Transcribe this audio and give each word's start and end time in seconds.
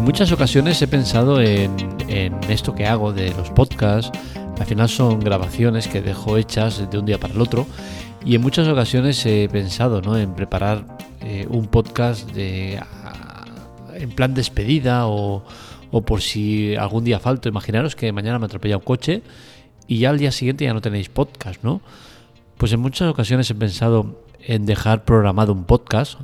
En 0.00 0.06
muchas 0.06 0.32
ocasiones 0.32 0.80
he 0.80 0.88
pensado 0.88 1.42
en, 1.42 1.76
esto 2.48 2.74
que 2.74 2.86
hago 2.86 3.12
de 3.12 3.34
los 3.34 3.50
podcasts. 3.50 4.10
Al 4.58 4.64
final 4.64 4.88
son 4.88 5.20
grabaciones 5.20 5.88
que 5.88 6.00
dejo 6.00 6.38
hechas 6.38 6.90
de 6.90 6.98
un 6.98 7.04
día 7.04 7.20
para 7.20 7.34
el 7.34 7.40
otro. 7.42 7.66
Y 8.24 8.34
en 8.34 8.40
muchas 8.40 8.66
ocasiones 8.66 9.24
he 9.26 9.46
pensado 9.52 10.00
¿no? 10.00 10.16
en 10.16 10.34
preparar 10.34 10.86
eh, 11.20 11.46
un 11.50 11.66
podcast 11.66 12.30
de, 12.30 12.80
en 13.92 14.10
plan 14.12 14.32
despedida 14.32 15.06
o, 15.06 15.44
por 16.06 16.22
si 16.22 16.74
algún 16.76 17.04
día 17.04 17.20
falto. 17.20 17.50
Imaginaros 17.50 17.94
que 17.94 18.10
mañana 18.10 18.38
me 18.38 18.46
atropella 18.46 18.78
un 18.78 18.84
coche 18.84 19.22
y 19.86 19.98
ya 19.98 20.08
al 20.08 20.18
día 20.18 20.32
siguiente 20.32 20.64
ya 20.64 20.72
no 20.72 20.80
tenéis 20.80 21.10
podcast, 21.10 21.62
¿no? 21.62 21.82
Pues 22.56 22.72
en 22.72 22.80
muchas 22.80 23.06
ocasiones 23.10 23.50
he 23.50 23.54
pensado 23.54 24.24
en 24.46 24.64
dejar 24.64 25.04
programado 25.04 25.52
un 25.52 25.64
podcast, 25.64 26.18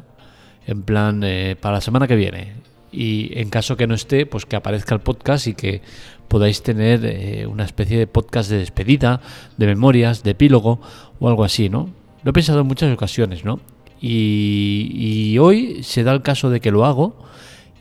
en 0.66 0.82
plan 0.82 1.20
eh, 1.22 1.56
para 1.60 1.74
la 1.74 1.80
semana 1.82 2.08
que 2.08 2.16
viene. 2.16 2.66
Y 2.96 3.38
en 3.38 3.50
caso 3.50 3.76
que 3.76 3.86
no 3.86 3.94
esté, 3.94 4.24
pues 4.24 4.46
que 4.46 4.56
aparezca 4.56 4.94
el 4.94 5.02
podcast 5.02 5.46
y 5.46 5.54
que 5.54 5.82
podáis 6.28 6.62
tener 6.62 7.04
eh, 7.04 7.46
una 7.46 7.64
especie 7.64 7.98
de 7.98 8.06
podcast 8.06 8.48
de 8.50 8.56
despedida, 8.56 9.20
de 9.58 9.66
memorias, 9.66 10.22
de 10.22 10.30
epílogo 10.30 10.80
o 11.20 11.28
algo 11.28 11.44
así, 11.44 11.68
¿no? 11.68 11.90
Lo 12.24 12.30
he 12.30 12.32
pensado 12.32 12.60
en 12.60 12.66
muchas 12.66 12.90
ocasiones, 12.90 13.44
¿no? 13.44 13.60
Y, 14.00 14.90
y 14.94 15.38
hoy 15.38 15.82
se 15.82 16.04
da 16.04 16.12
el 16.12 16.22
caso 16.22 16.48
de 16.48 16.60
que 16.60 16.70
lo 16.70 16.86
hago. 16.86 17.22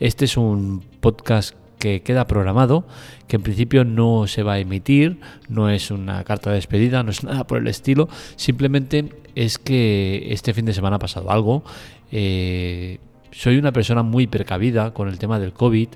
Este 0.00 0.26
es 0.26 0.36
un 0.36 0.84
podcast 1.00 1.56
que 1.78 2.02
queda 2.02 2.26
programado, 2.26 2.86
que 3.26 3.36
en 3.36 3.42
principio 3.42 3.84
no 3.84 4.26
se 4.26 4.42
va 4.42 4.54
a 4.54 4.58
emitir, 4.58 5.18
no 5.48 5.70
es 5.70 5.90
una 5.90 6.24
carta 6.24 6.50
de 6.50 6.56
despedida, 6.56 7.02
no 7.02 7.10
es 7.10 7.24
nada 7.24 7.46
por 7.46 7.56
el 7.56 7.68
estilo, 7.68 8.10
simplemente 8.36 9.14
es 9.34 9.58
que 9.58 10.26
este 10.30 10.52
fin 10.52 10.66
de 10.66 10.74
semana 10.74 10.96
ha 10.96 10.98
pasado 10.98 11.30
algo. 11.30 11.64
Eh, 12.12 12.98
soy 13.36 13.58
una 13.58 13.70
persona 13.70 14.02
muy 14.02 14.26
precavida 14.26 14.94
con 14.94 15.08
el 15.08 15.18
tema 15.18 15.38
del 15.38 15.52
COVID. 15.52 15.88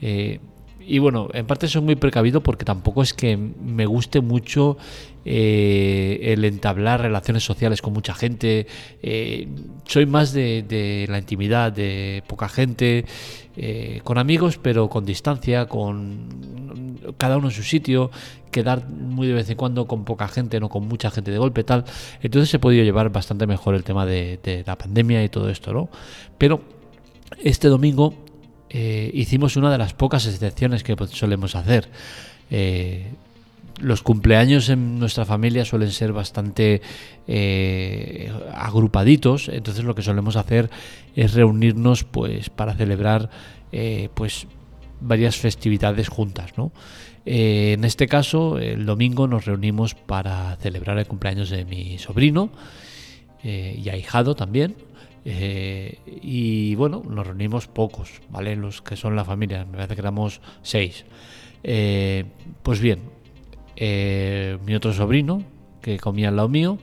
Eh, 0.00 0.38
y 0.86 0.98
bueno, 0.98 1.28
en 1.32 1.44
parte 1.44 1.66
soy 1.66 1.82
muy 1.82 1.96
precavido 1.96 2.40
porque 2.42 2.64
tampoco 2.64 3.02
es 3.02 3.14
que 3.14 3.36
me 3.36 3.84
guste 3.86 4.20
mucho 4.20 4.76
eh, 5.24 6.20
el 6.22 6.44
entablar 6.44 7.00
relaciones 7.00 7.42
sociales 7.42 7.82
con 7.82 7.94
mucha 7.94 8.14
gente. 8.14 8.68
Eh, 9.02 9.48
soy 9.84 10.06
más 10.06 10.32
de, 10.32 11.06
la 11.08 11.18
intimidad, 11.18 11.72
de 11.72 12.22
poca 12.28 12.48
gente, 12.48 13.06
con 14.04 14.18
amigos, 14.18 14.58
pero 14.58 14.88
con 14.88 15.04
distancia, 15.04 15.66
con 15.66 17.14
cada 17.18 17.38
uno 17.38 17.48
en 17.48 17.54
su 17.54 17.62
sitio, 17.62 18.10
quedar 18.52 18.88
muy 18.88 19.26
de 19.26 19.34
vez 19.34 19.50
en 19.50 19.56
cuando 19.56 19.86
con 19.86 20.04
poca 20.04 20.28
gente, 20.28 20.60
no 20.60 20.68
con 20.68 20.86
mucha 20.86 21.10
gente 21.10 21.30
de 21.32 21.38
golpe, 21.38 21.64
tal. 21.64 21.84
Entonces 22.20 22.52
he 22.54 22.58
podido 22.60 22.84
llevar 22.84 23.10
bastante 23.10 23.46
mejor 23.48 23.74
el 23.74 23.82
tema 23.82 24.06
de, 24.06 24.38
de 24.42 24.62
la 24.66 24.76
pandemia 24.76 25.24
y 25.24 25.28
todo 25.28 25.48
esto, 25.48 25.72
¿no? 25.72 25.88
Pero 26.36 26.74
este 27.42 27.68
domingo 27.68 28.14
eh, 28.76 29.08
hicimos 29.14 29.56
una 29.56 29.70
de 29.70 29.78
las 29.78 29.94
pocas 29.94 30.26
excepciones 30.26 30.82
que 30.82 30.96
solemos 31.12 31.54
hacer. 31.54 31.88
Eh, 32.50 33.06
los 33.80 34.02
cumpleaños 34.02 34.68
en 34.68 34.98
nuestra 34.98 35.24
familia 35.24 35.64
suelen 35.64 35.92
ser 35.92 36.12
bastante 36.12 36.82
eh, 37.28 38.32
agrupaditos, 38.52 39.48
entonces 39.48 39.84
lo 39.84 39.94
que 39.94 40.02
solemos 40.02 40.34
hacer 40.34 40.70
es 41.14 41.34
reunirnos 41.34 42.02
pues 42.04 42.50
para 42.50 42.74
celebrar 42.74 43.30
pues 44.14 44.46
varias 45.00 45.36
festividades 45.36 46.08
juntas, 46.08 46.52
en 47.26 47.84
este 47.84 48.06
caso, 48.06 48.58
el 48.58 48.86
domingo 48.86 49.26
nos 49.26 49.46
reunimos 49.46 49.96
para 49.96 50.54
celebrar 50.56 50.98
el 50.98 51.06
cumpleaños 51.06 51.50
de 51.50 51.64
mi 51.64 51.98
sobrino 51.98 52.50
y 53.42 53.88
ahijado 53.88 54.36
también. 54.36 54.76
Eh, 55.24 55.98
y 56.06 56.74
bueno, 56.74 57.02
nos 57.08 57.26
reunimos 57.26 57.66
pocos, 57.66 58.20
¿vale? 58.28 58.56
Los 58.56 58.82
que 58.82 58.96
son 58.96 59.16
la 59.16 59.24
familia, 59.24 59.64
me 59.64 59.72
parece 59.72 59.94
que 59.94 60.00
éramos 60.00 60.40
seis. 60.62 61.04
Eh, 61.62 62.24
pues 62.62 62.80
bien, 62.80 63.00
eh, 63.76 64.58
mi 64.66 64.74
otro 64.74 64.92
sobrino, 64.92 65.42
que 65.80 65.98
comía 65.98 66.28
al 66.28 66.36
lado 66.36 66.48
mío, 66.48 66.78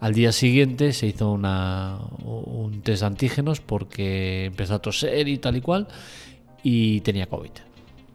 al 0.00 0.14
día 0.14 0.32
siguiente 0.32 0.92
se 0.92 1.06
hizo 1.06 1.32
un 1.32 2.80
test 2.82 3.00
de 3.00 3.06
antígenos 3.06 3.60
porque 3.60 4.46
empezó 4.46 4.74
a 4.74 4.78
toser 4.80 5.28
y 5.28 5.38
tal 5.38 5.56
y 5.56 5.60
cual, 5.60 5.88
y 6.62 7.00
tenía 7.00 7.26
COVID. 7.26 7.50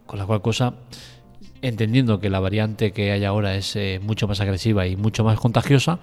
Con 0.06 0.18
la 0.18 0.26
cual 0.26 0.42
cosa, 0.42 0.74
entendiendo 1.62 2.20
que 2.20 2.28
la 2.28 2.40
variante 2.40 2.92
que 2.92 3.10
hay 3.10 3.24
ahora 3.24 3.56
es 3.56 3.76
mucho 4.02 4.28
más 4.28 4.40
agresiva 4.40 4.86
y 4.86 4.96
mucho 4.96 5.24
más 5.24 5.40
contagiosa, 5.40 5.98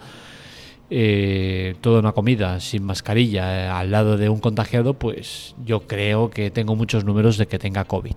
eh, 0.92 1.76
toda 1.82 2.00
una 2.00 2.14
comida 2.14 2.60
sin 2.60 2.84
mascarilla 2.84 3.66
eh, 3.66 3.68
al 3.68 3.92
lado 3.92 4.18
de 4.18 4.30
un 4.30 4.40
contagiado, 4.40 4.96
pues 4.96 5.56
yo 5.64 5.82
creo 5.82 6.32
que 6.32 6.50
tengo 6.50 6.76
muchos 6.76 7.06
números 7.06 7.38
de 7.38 7.48
que 7.48 7.60
tenga 7.60 7.84
COVID. 7.84 8.16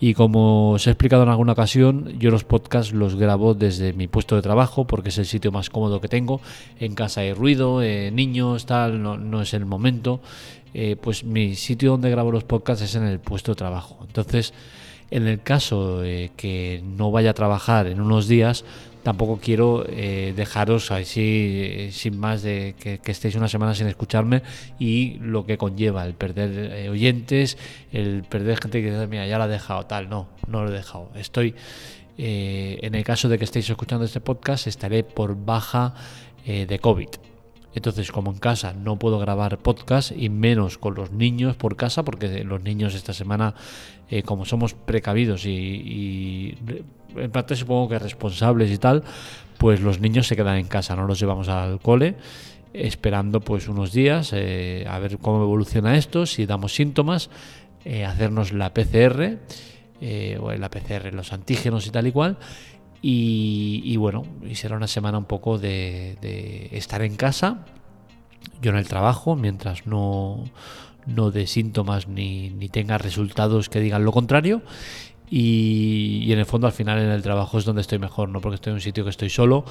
Y 0.00 0.14
como 0.14 0.72
os 0.72 0.86
he 0.86 0.90
explicado 0.90 1.22
en 1.22 1.28
alguna 1.28 1.52
ocasión, 1.52 2.18
yo 2.18 2.30
los 2.30 2.44
podcasts 2.44 2.92
los 2.92 3.16
grabo 3.16 3.54
desde 3.54 3.92
mi 3.92 4.06
puesto 4.06 4.36
de 4.36 4.42
trabajo 4.42 4.86
porque 4.86 5.08
es 5.08 5.18
el 5.18 5.26
sitio 5.26 5.50
más 5.50 5.70
cómodo 5.70 6.00
que 6.00 6.08
tengo. 6.08 6.40
En 6.78 6.94
casa 6.94 7.22
hay 7.22 7.32
ruido, 7.32 7.82
eh, 7.82 8.10
niños, 8.12 8.66
tal, 8.66 9.02
no, 9.02 9.42
es 9.42 9.54
el 9.54 9.66
momento. 9.66 10.20
Eh, 10.72 10.96
pues 11.00 11.24
mi 11.24 11.54
sitio 11.54 11.92
donde 11.92 12.10
grabo 12.10 12.32
los 12.32 12.44
podcasts 12.44 12.84
es 12.84 12.94
en 12.96 13.04
el 13.04 13.18
puesto 13.18 13.52
de 13.52 13.56
trabajo. 13.56 13.98
Entonces, 14.02 14.52
en 15.10 15.26
el 15.26 15.40
caso 15.42 16.02
que 16.02 16.82
no 16.84 17.10
vaya 17.12 17.30
a 17.30 17.34
trabajar 17.34 17.86
en 17.86 18.00
unos 18.00 18.26
días, 18.26 18.64
tampoco 19.04 19.38
quiero 19.40 19.84
eh, 19.86 20.32
dejaros 20.34 20.90
así 20.90 21.60
eh, 21.62 21.88
sin 21.92 22.18
más 22.18 22.42
de 22.42 22.74
que, 22.80 22.98
estéis 23.04 23.36
una 23.36 23.48
semana 23.48 23.74
sin 23.74 23.86
escucharme 23.86 24.42
y 24.78 25.18
lo 25.20 25.46
que 25.46 25.56
conlleva 25.58 26.04
el 26.04 26.14
perder 26.14 26.72
eh, 26.72 26.88
oyentes, 26.88 27.56
el 27.92 28.24
perder 28.24 28.58
gente 28.60 28.82
que 28.82 28.90
dice, 28.90 29.06
mira, 29.06 29.26
ya 29.26 29.38
lo 29.38 29.44
ha 29.44 29.48
dejado, 29.48 29.86
tal, 29.86 30.08
no, 30.08 30.28
no 30.48 30.64
lo 30.64 30.70
he 30.70 30.72
dejado. 30.72 31.10
Estoy, 31.14 31.54
en 32.16 32.94
el 32.94 33.04
caso 33.04 33.28
de 33.28 33.38
que 33.38 33.44
estéis 33.44 33.68
escuchando 33.68 34.04
este 34.04 34.20
podcast, 34.20 34.66
estaré 34.66 35.04
por 35.04 35.36
baja 35.36 35.94
de 36.46 36.78
COVID. 36.78 37.08
Entonces, 37.74 38.12
como 38.12 38.30
en 38.30 38.38
casa 38.38 38.72
no 38.72 38.98
puedo 38.98 39.18
grabar 39.18 39.58
podcast 39.58 40.12
y 40.16 40.28
menos 40.28 40.78
con 40.78 40.94
los 40.94 41.10
niños 41.10 41.56
por 41.56 41.76
casa, 41.76 42.04
porque 42.04 42.44
los 42.44 42.62
niños 42.62 42.94
esta 42.94 43.12
semana, 43.12 43.54
eh, 44.08 44.22
como 44.22 44.44
somos 44.44 44.74
precavidos 44.74 45.44
y, 45.44 46.56
en 47.16 47.30
parte 47.30 47.56
supongo 47.56 47.88
que 47.88 47.98
responsables 47.98 48.70
y 48.70 48.78
tal, 48.78 49.02
pues 49.58 49.80
los 49.80 50.00
niños 50.00 50.26
se 50.26 50.36
quedan 50.36 50.58
en 50.58 50.66
casa, 50.66 50.94
no 50.94 51.06
los 51.06 51.18
llevamos 51.18 51.48
al 51.48 51.80
cole, 51.80 52.14
esperando 52.72 53.40
pues 53.40 53.68
unos 53.68 53.92
días 53.92 54.30
eh, 54.32 54.86
a 54.88 54.98
ver 54.98 55.18
cómo 55.18 55.42
evoluciona 55.42 55.96
esto, 55.96 56.26
si 56.26 56.46
damos 56.46 56.74
síntomas, 56.74 57.30
eh, 57.84 58.04
hacernos 58.04 58.52
la 58.52 58.72
PCR, 58.72 59.38
o 60.40 60.52
la 60.52 60.68
PCR, 60.68 61.14
los 61.14 61.32
antígenos 61.32 61.86
y 61.86 61.90
tal 61.90 62.06
y 62.06 62.12
cual, 62.12 62.36
y, 63.06 63.98
bueno, 63.98 64.24
y 64.48 64.54
será 64.54 64.78
una 64.78 64.86
semana 64.86 65.18
un 65.18 65.26
poco 65.26 65.58
de, 65.58 66.16
estar 66.72 67.02
en 67.02 67.16
casa, 67.16 67.66
yo 68.62 68.70
en 68.70 68.78
el 68.78 68.88
trabajo, 68.88 69.36
mientras 69.36 69.86
no, 69.86 70.42
no 71.04 71.30
dé 71.30 71.46
síntomas 71.46 72.08
ni, 72.08 72.48
ni 72.48 72.70
tenga 72.70 72.96
resultados 72.96 73.68
que 73.68 73.80
digan 73.80 74.06
lo 74.06 74.12
contrario. 74.12 74.62
Y, 75.28 76.32
en 76.32 76.38
el 76.38 76.46
fondo 76.46 76.66
al 76.66 76.72
final 76.72 76.98
en 76.98 77.10
el 77.10 77.20
trabajo 77.20 77.58
es 77.58 77.66
donde 77.66 77.82
estoy 77.82 77.98
mejor, 77.98 78.30
¿no? 78.30 78.40
Porque 78.40 78.54
estoy 78.54 78.70
en 78.70 78.76
un 78.76 78.80
sitio 78.80 79.04
que 79.04 79.10
estoy 79.10 79.28
solo, 79.28 79.66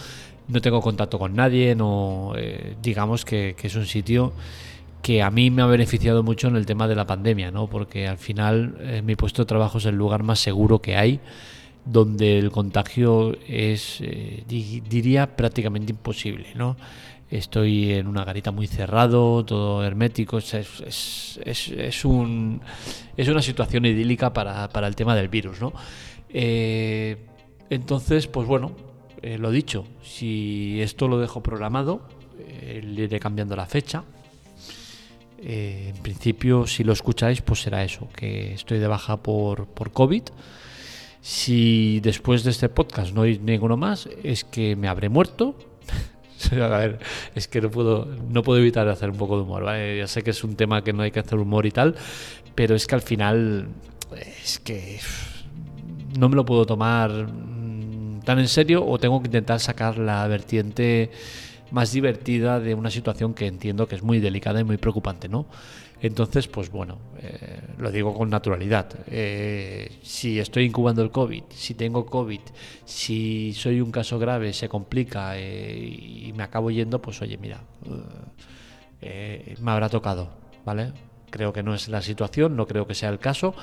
no 0.48 0.62
tengo 0.62 0.80
contacto 0.82 1.18
con 1.18 1.36
nadie, 1.36 1.74
no 1.74 2.34
eh, 2.38 2.76
digamos 2.84 3.26
que, 3.26 3.56
es 3.60 3.76
un 3.76 3.88
sitio 3.88 4.34
que 5.02 5.24
a 5.24 5.32
mí 5.32 5.50
me 5.50 5.64
ha 5.64 5.66
beneficiado 5.66 6.22
mucho 6.22 6.50
en 6.50 6.56
el 6.56 6.68
tema 6.68 6.88
de 6.88 6.96
la 6.96 7.08
pandemia, 7.08 7.50
¿no? 7.50 7.66
Porque 7.66 8.08
al 8.08 8.20
final 8.20 8.78
eh, 8.80 9.02
mi 9.04 9.16
puesto 9.16 9.42
de 9.42 9.48
trabajo 9.48 9.80
es 9.80 9.86
el 9.86 9.96
lugar 9.96 10.22
más 10.22 10.38
seguro 10.38 10.84
que 10.84 10.98
hay 10.98 11.20
donde 11.86 12.40
el 12.40 12.52
contagio 12.52 13.38
es, 13.48 14.00
eh, 14.02 14.44
diría, 14.48 15.36
prácticamente 15.36 15.92
imposible, 15.92 16.48
¿no? 16.56 16.78
Estoy 17.30 17.94
en 17.94 18.08
una 18.08 18.24
garita 18.24 18.52
muy 18.52 18.68
cerrado, 18.68 19.44
todo 19.44 19.84
hermético, 19.84 20.38
es, 20.38 20.54
es, 20.54 21.40
es, 21.44 21.68
es 21.70 22.06
un, 22.06 22.62
es 23.18 23.28
una 23.28 23.42
situación 23.42 23.86
idílica 23.86 24.32
para, 24.32 24.70
para, 24.70 24.88
el 24.88 24.96
tema 24.96 25.16
del 25.16 25.30
virus, 25.30 25.60
¿no? 25.60 25.74
Eh, 26.30 27.18
entonces, 27.70 28.28
pues 28.28 28.48
bueno, 28.48 28.72
eh, 29.22 29.38
lo 29.38 29.52
dicho, 29.52 29.86
si 30.04 30.80
esto 30.82 31.08
lo 31.08 31.20
dejo 31.20 31.42
programado, 31.42 32.08
le 32.38 33.04
iré 33.04 33.20
cambiando 33.20 33.56
la 33.56 33.66
fecha, 33.66 34.04
en 35.42 35.96
principio, 35.98 36.68
si 36.68 36.84
lo 36.84 36.94
escucháis, 36.94 37.42
pues 37.42 37.62
será 37.62 37.84
eso, 37.84 38.10
que 38.16 38.54
estoy 38.54 38.80
de 38.80 38.88
baja 38.88 39.18
por, 39.18 39.66
por 39.68 39.92
COVID. 39.92 40.24
Si 41.24 42.02
después 42.02 42.44
de 42.44 42.52
este 42.52 42.68
podcast 42.68 43.14
no 43.14 43.22
hay 43.22 43.40
ninguno 43.40 43.78
más, 43.78 44.10
es 44.24 44.44
que 44.44 44.76
me 44.76 44.90
habré 44.90 45.08
muerto. 45.08 45.56
a 46.52 46.68
ver, 46.68 47.00
es 47.34 47.48
que 47.48 47.62
no 47.62 47.72
puedo, 47.72 48.06
no 48.06 48.44
puedo 48.44 48.60
evitar 48.60 48.90
hacer 48.90 49.10
un 49.10 49.16
poco 49.16 49.38
de 49.38 49.44
humor. 49.44 49.64
Ya 49.64 50.06
sé 50.06 50.22
que 50.22 50.32
es 50.32 50.44
un 50.44 50.58
tema 50.58 50.84
que 50.84 50.92
no 50.92 51.02
hay 51.02 51.12
que 51.12 51.22
hacer 51.22 51.40
humor 51.40 51.66
y 51.66 51.72
tal, 51.72 51.96
pero 52.56 52.76
es 52.76 52.86
que 52.88 52.96
al 52.96 53.02
final 53.02 53.70
es 54.44 54.60
que 54.60 55.00
no 56.20 56.28
me 56.28 56.36
lo 56.36 56.44
puedo 56.44 56.66
tomar 56.66 57.10
mm, 57.10 58.20
tan 58.26 58.40
en 58.40 58.50
serio 58.50 58.86
o 58.86 59.00
tengo 59.00 59.22
que 59.22 59.28
intentar 59.28 59.62
sacar 59.62 59.98
la 59.98 60.28
vertiente 60.28 61.10
más 61.74 61.92
divertida 61.92 62.60
de 62.60 62.76
una 62.76 62.92
situación 62.92 63.34
que 63.34 63.48
entiendo 63.48 63.88
que 63.88 63.96
es 63.96 64.04
muy 64.04 64.20
delicada 64.20 64.62
y 64.62 64.64
muy 64.64 64.78
preocupante, 64.78 65.28
¿no? 65.28 65.48
Entonces, 66.02 66.48
pues 66.48 66.70
bueno, 66.70 67.00
eh, 67.20 67.62
lo 67.80 67.92
digo 67.92 68.14
con 68.14 68.30
naturalidad. 68.30 68.94
Eh, 69.08 70.00
si 70.04 70.38
estoy 70.40 70.66
incubando 70.66 71.02
el 71.02 71.10
COVID, 71.10 71.44
si 71.50 71.74
tengo 71.74 72.06
COVID, 72.06 72.42
si 72.86 73.54
soy 73.54 73.82
un 73.82 73.92
caso 73.92 74.20
grave, 74.20 74.54
se 74.54 74.70
complica 74.70 75.40
y 75.40 76.32
me 76.36 76.44
acabo 76.44 76.70
yendo, 76.70 77.02
pues 77.02 77.22
oye, 77.24 77.38
mira, 77.38 77.64
me 79.02 79.72
habrá 79.72 79.90
tocado, 79.90 80.30
¿vale? 80.66 80.94
Creo 81.32 81.54
que 81.54 81.64
no 81.64 81.74
es 81.74 81.88
la 81.88 82.04
situación, 82.04 82.56
no 82.56 82.68
creo 82.68 82.86
que 82.86 82.94
sea 82.94 83.10
el 83.10 83.18
caso, 83.18 83.56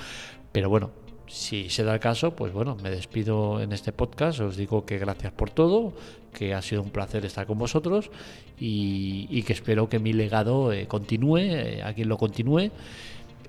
pero 0.51 0.69
bueno, 0.69 0.91
si 1.31 1.71
se 1.71 1.85
da 1.85 1.95
el 1.95 2.01
caso, 2.01 2.33
pues 2.33 2.53
bueno, 2.53 2.77
me 2.83 2.91
despido 2.91 3.61
en 3.61 3.73
este 3.73 3.93
podcast. 3.93 4.41
Os 4.41 4.57
digo 4.57 4.85
que 4.85 4.99
gracias 4.99 5.33
por 5.33 5.51
todo, 5.51 5.93
que 6.35 6.55
ha 6.55 6.61
sido 6.61 6.83
un 6.83 6.91
placer 6.91 7.25
estar 7.25 7.47
con 7.47 7.57
vosotros 7.57 8.11
y, 8.59 9.43
que 9.43 9.53
espero 9.53 9.89
que 9.89 10.01
mi 10.01 10.13
legado 10.13 10.73
eh, 10.73 10.87
continúe, 10.87 11.39
eh, 11.39 11.83
a 11.85 11.95
quien 11.95 12.09
lo 12.09 12.19
continúe. 12.19 12.71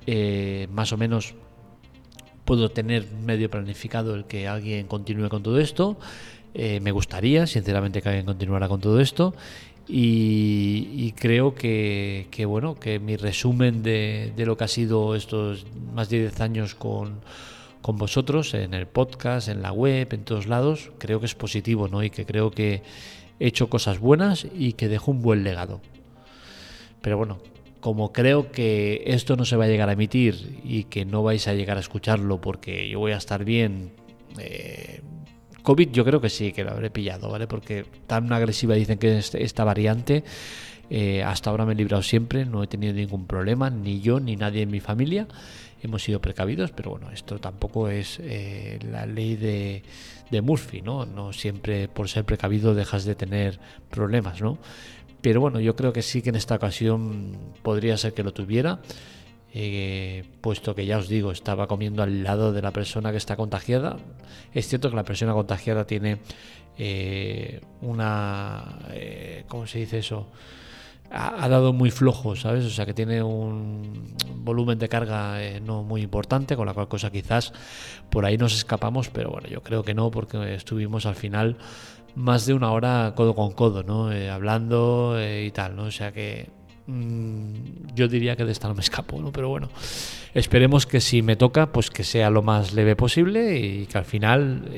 Eh, 0.06 0.68
más 0.72 0.94
o 0.94 0.98
menos 0.98 1.33
puedo 2.45 2.69
tener 2.69 3.07
medio 3.25 3.50
planificado 3.50 4.13
el 4.13 4.25
que 4.25 4.48
alguien 4.48 4.86
continúe 4.86 5.30
con 5.30 5.42
todo 5.42 5.60
esto. 5.60 5.98
me 6.54 6.92
gustaría, 6.92 7.48
sinceramente, 7.48 8.01
que 8.01 8.10
alguien 8.10 8.25
continuara 8.25 8.68
con 8.68 8.80
todo 8.80 9.00
esto. 9.00 9.34
Y, 9.88 11.13
creo 11.13 11.56
que, 11.56 12.45
bueno, 12.48 12.75
que 12.75 13.00
mi 13.00 13.16
resumen 13.18 13.81
de, 13.81 14.34
de 14.36 14.45
lo 14.45 14.56
que 14.56 14.66
ha 14.66 14.68
sido 14.68 15.16
estos 15.16 15.66
más 15.94 16.10
de 16.10 16.19
10 16.19 16.42
años 16.42 16.75
con 16.75 17.22
con 17.81 17.98
vosotros 17.98 18.54
en 18.54 18.74
el 18.74 18.88
podcast, 18.88 19.48
en 19.48 19.62
la 19.62 19.72
web, 19.72 20.07
en 20.12 20.24
todos 20.24 20.48
lados, 20.48 20.92
creo 20.98 21.19
que 21.19 21.25
es 21.25 21.36
positivo, 21.36 21.88
¿no? 21.88 22.04
Y 22.04 22.10
que 22.10 22.25
creo 22.25 22.51
que 22.51 22.83
he 23.39 23.48
hecho 23.48 23.69
cosas 23.69 24.00
buenas 24.00 24.48
y 24.54 24.74
que 24.74 24.88
dejo 24.88 25.12
un 25.12 25.22
buen 25.22 25.44
legado. 25.44 25.81
Pero 27.01 27.18
bueno, 27.18 27.39
como 27.80 28.13
creo 28.13 28.51
que 28.51 29.04
esto 29.07 29.36
no 29.36 29.45
se 29.45 29.56
va 29.56 29.66
a 29.66 29.68
llegar 29.68 29.89
a 29.89 29.94
emitir 29.94 30.60
y 30.63 30.86
que 30.86 31.06
no 31.06 31.24
vais 31.24 31.48
a 31.48 31.54
llegar 31.54 31.78
a 31.78 31.80
escucharlo 31.80 32.39
porque 32.39 32.88
yo 32.88 33.00
voy 33.00 33.12
a 33.12 33.18
estar 33.18 33.44
bien, 33.44 33.92
eh, 34.38 35.01
COVID 35.63 35.89
yo 35.92 36.06
creo 36.06 36.22
que 36.22 36.30
sí, 36.30 36.54
que 36.54 36.63
lo 36.63 36.72
habré 36.72 36.89
pillado, 36.89 37.30
¿vale? 37.30 37.48
Porque 37.48 37.86
tan 38.07 38.31
agresiva 38.31 38.75
dicen 38.75 38.98
que 38.98 39.18
es 39.18 39.34
esta 39.36 39.63
variante. 39.63 40.24
Eh, 40.94 41.24
hasta 41.24 41.50
ahora 41.50 41.66
me 41.66 41.72
he 41.72 41.76
librado 41.76 42.04
siempre, 42.04 42.46
no 42.46 42.62
he 42.64 42.68
tenido 42.68 42.92
ningún 42.92 43.26
problema, 43.26 43.70
ni 43.70 44.02
yo 44.02 44.20
ni 44.20 44.36
nadie 44.36 44.64
en 44.64 44.72
mi 44.72 44.82
familia 44.82 45.26
hemos 45.82 46.04
sido 46.04 46.20
precavidos, 46.20 46.72
pero 46.72 46.92
bueno, 46.92 47.10
esto 47.12 47.40
tampoco 47.40 47.88
es 47.88 48.20
eh, 48.22 48.78
la 48.92 49.06
ley 49.06 49.38
de, 49.38 49.84
Murphy, 50.42 50.82
¿no? 50.82 51.06
No 51.06 51.32
siempre 51.32 51.88
por 51.88 52.10
ser 52.10 52.26
precavido 52.26 52.76
dejas 52.76 53.06
de 53.06 53.16
tener 53.16 53.58
problemas, 53.90 54.42
¿no? 54.42 54.58
Pero 55.22 55.40
bueno, 55.40 55.62
yo 55.62 55.78
creo 55.78 55.94
que 55.94 56.02
sí 56.02 56.22
que 56.22 56.30
en 56.30 56.36
esta 56.36 56.56
ocasión 56.56 57.38
podría 57.64 57.96
ser 57.96 58.14
que 58.14 58.24
lo 58.24 58.34
tuviera, 58.34 58.82
eh, 59.54 60.26
puesto 60.42 60.76
que 60.76 60.86
ya 60.86 60.98
os 60.98 61.08
digo, 61.08 61.32
estaba 61.32 61.68
comiendo 61.68 62.04
al 62.04 62.22
lado 62.22 62.52
de 62.52 62.62
la 62.62 62.72
persona 62.72 63.12
que 63.12 63.18
está 63.18 63.38
contagiada. 63.38 63.96
Es 64.54 64.68
cierto 64.68 64.90
que 64.90 64.98
la 64.98 65.06
persona 65.06 65.32
contagiada 65.32 65.88
tiene 65.88 66.18
una... 67.82 68.80
¿Cómo 69.48 69.68
se 69.68 69.80
dice 69.80 70.00
eso? 70.00 70.28
Ha, 71.12 71.48
dado 71.50 71.74
muy 71.74 71.92
flojo, 71.92 72.36
¿sabes? 72.36 72.66
O 72.66 72.69
sea 72.69 72.86
que 72.86 72.94
tiene 72.94 73.22
un 73.22 74.16
volumen 74.38 74.80
de 74.80 74.90
carga 74.90 75.44
eh, 75.44 75.60
no 75.60 75.84
muy 75.84 76.02
importante, 76.02 76.56
con 76.56 76.66
la 76.66 76.74
cual 76.74 76.88
cosa 76.88 77.12
quizás 77.12 77.54
por 78.10 78.25
ahí 78.25 78.38
nos 78.38 78.56
escapamos, 78.56 79.10
pero 79.10 79.31
bueno, 79.31 79.48
yo 79.48 79.62
creo 79.62 79.84
que 79.84 79.94
no, 79.94 80.10
porque 80.12 80.54
estuvimos 80.54 81.06
al 81.06 81.16
final 81.16 81.58
más 82.16 82.46
de 82.46 82.54
una 82.54 82.72
hora 82.72 83.13
codo 83.16 83.36
con 83.36 83.52
codo, 83.52 83.84
¿no? 83.84 84.12
Eh, 84.12 84.30
hablando 84.30 85.16
eh, 85.18 85.46
y 85.46 85.52
tal, 85.52 85.75
¿no? 85.75 85.84
O 85.84 85.92
sea 85.92 86.12
que 86.12 86.50
mm, 86.88 87.94
yo 87.94 88.08
diría 88.08 88.36
que 88.36 88.46
de 88.46 88.52
esta 88.52 88.68
no 88.68 88.74
me 88.74 88.81
escapo, 88.81 89.22
¿no? 89.22 89.31
Pero 89.31 89.50
bueno, 89.50 89.69
esperemos 90.34 90.86
que 90.86 91.02
si 91.02 91.22
me 91.22 91.36
toca, 91.36 91.72
pues 91.72 91.90
que 91.90 92.04
sea 92.04 92.30
lo 92.30 92.42
más 92.42 92.74
leve 92.74 92.96
posible 92.96 93.58
y 93.58 93.86
que 93.86 93.98
al 93.98 94.06
final 94.06 94.69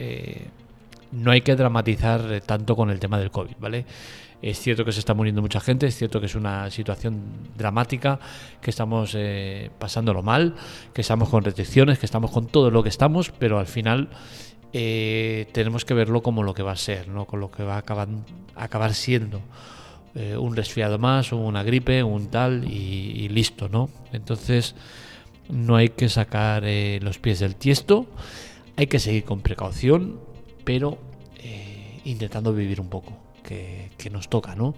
no 1.13 1.31
hay 1.31 1.41
que 1.41 1.55
dramatizar 1.55 2.41
tanto 2.45 2.75
con 2.75 2.89
el 2.89 2.99
tema 2.99 3.19
del 3.19 3.31
COVID, 3.31 3.55
¿vale? 3.59 3.85
Es 4.43 4.59
cierto 4.59 4.83
que 4.83 4.91
se 4.91 4.99
está 4.99 5.13
muriendo 5.13 5.41
mucha 5.41 5.61
gente, 5.61 5.87
es 5.87 5.95
cierto 5.95 6.19
que 6.19 6.25
es 6.25 6.35
una 6.35 6.69
situación 6.69 7.21
dramática, 7.57 8.19
que 8.59 8.71
estamos 8.71 9.13
eh, 9.15 9.69
pasándolo 9.79 10.21
mal, 10.21 10.55
que 10.93 10.99
estamos 10.99 11.29
con 11.29 11.45
restricciones, 11.45 11.97
que 11.97 12.05
estamos 12.05 12.29
con 12.29 12.47
todo 12.47 12.69
lo 12.69 12.83
que 12.83 12.89
estamos, 12.89 13.31
pero 13.39 13.57
al 13.57 13.67
final 13.67 14.09
eh, 14.73 15.47
tenemos 15.53 15.85
que 15.85 15.93
verlo 15.93 16.21
como 16.21 16.43
lo 16.43 16.53
que 16.53 16.61
va 16.61 16.73
a 16.73 16.75
ser, 16.75 17.07
¿no? 17.07 17.23
con 17.23 17.39
lo 17.39 17.51
que 17.51 17.63
va 17.63 17.75
a 17.75 17.77
acabar, 17.77 18.09
acabar 18.55 18.93
siendo. 18.93 19.39
Eh, 20.13 20.35
un 20.35 20.57
resfriado 20.57 20.99
más, 20.99 21.31
una 21.31 21.63
gripe, 21.63 22.03
un 22.03 22.27
tal 22.27 22.69
y, 22.69 23.29
listo, 23.29 23.69
¿no? 23.69 23.89
Entonces 24.11 24.75
no 25.49 25.77
hay 25.77 25.89
que 25.89 26.09
sacar 26.09 26.63
los 27.01 27.17
pies 27.17 27.39
del 27.39 27.55
tiesto, 27.55 28.07
hay 28.75 28.87
que 28.87 28.99
seguir 28.99 29.23
con 29.23 29.39
precaución, 29.39 30.19
pero 30.63 30.97
intentando 32.05 32.53
vivir 32.53 32.81
un 32.81 32.89
poco 32.89 33.13
que, 33.43 34.09
nos 34.11 34.29
toca, 34.29 34.55
¿no? 34.55 34.75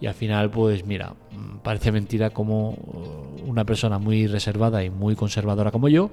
Y 0.00 0.06
al 0.06 0.14
final, 0.14 0.50
pues 0.50 0.84
mira, 0.84 1.14
mm, 1.32 1.58
parece 1.62 1.90
mentira 1.90 2.30
como 2.30 2.70
uh, 2.70 3.42
una 3.46 3.64
persona 3.64 3.98
muy 3.98 4.26
reservada 4.26 4.84
y 4.84 4.90
muy 4.90 5.14
conservadora 5.14 5.70
como 5.70 5.88
yo, 5.88 6.10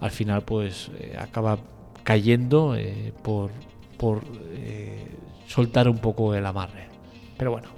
al 0.00 0.12
final 0.12 0.42
pues 0.42 0.90
eh, 1.00 1.16
acaba 1.18 1.58
cayendo 2.04 2.76
eh, 2.76 3.12
por, 3.22 3.50
por 3.98 4.22
eh, 4.52 5.08
soltar 5.48 5.88
un 5.88 5.98
poco 5.98 6.34
el 6.34 6.46
amarre. 6.46 6.88
Pero 7.36 7.50
bueno, 7.50 7.68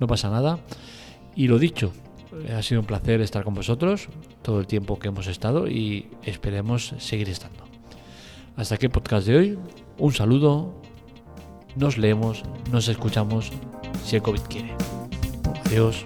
no 0.00 0.08
pasa 0.08 0.28
nada. 0.28 0.58
Y 1.36 1.46
lo 1.46 1.58
dicho, 1.58 1.92
ha 2.56 2.62
sido 2.62 2.80
un 2.80 2.86
placer 2.86 3.20
estar 3.20 3.44
con 3.44 3.54
vosotros 3.54 4.08
todo 4.42 4.58
el 4.58 4.66
tiempo 4.66 4.98
que 4.98 5.08
hemos 5.08 5.28
estado 5.28 5.68
y 5.68 6.08
esperemos 6.24 6.94
seguir 6.98 7.28
estando. 7.28 7.64
Hasta 8.56 8.74
aquí 8.74 8.86
el 8.86 8.92
podcast 8.92 9.26
de 9.26 9.36
hoy. 9.36 9.58
Un 9.98 10.12
saludo, 10.12 10.74
nos 11.74 11.96
leemos, 11.96 12.42
nos 12.70 12.86
escuchamos 12.88 13.50
si 14.04 14.16
el 14.16 14.22
COVID 14.22 14.42
quiere. 14.42 14.74
Adiós. 15.64 16.04